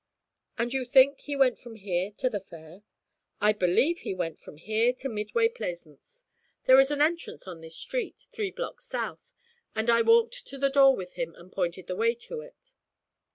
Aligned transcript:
'And 0.57 0.73
you 0.73 0.83
think 0.83 1.19
he 1.21 1.35
went 1.35 1.59
from 1.59 1.75
here 1.75 2.09
to 2.17 2.27
the 2.27 2.39
Fair?' 2.39 2.81
'I 3.39 3.53
believe 3.53 3.99
he 3.99 4.15
went 4.15 4.39
from 4.39 4.57
here 4.57 4.93
to 4.93 5.07
Midway 5.07 5.47
Plaisance. 5.47 6.23
There 6.65 6.79
is 6.79 6.89
an 6.89 7.01
entrance 7.03 7.47
on 7.47 7.61
this 7.61 7.75
street, 7.77 8.25
three 8.31 8.49
blocks 8.49 8.85
south, 8.87 9.31
and 9.75 9.91
I 9.91 10.01
walked 10.01 10.47
to 10.47 10.57
the 10.57 10.69
door 10.71 10.95
with 10.95 11.13
him 11.13 11.35
and 11.35 11.51
pointed 11.51 11.85
the 11.85 11.95
way 11.95 12.15
to 12.15 12.39
it.' 12.41 12.73